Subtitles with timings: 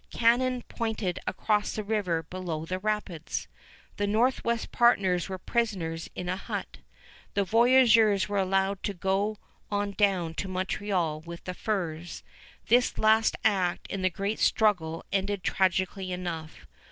[0.09, 3.47] Cannon pointed across the river below the rapids.
[3.97, 6.79] The Northwest partners were prisoners in a hut.
[7.35, 9.37] The voyageurs were allowed to go
[9.69, 12.23] on down to Montreal with the furs.
[12.65, 16.65] This last act in the great struggle ended tragically enough.